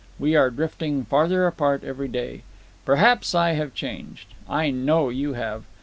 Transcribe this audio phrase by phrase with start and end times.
[0.17, 2.41] We are drifting farther apart every day.
[2.85, 4.33] Perhaps I have changed.
[4.49, 5.65] I know you have.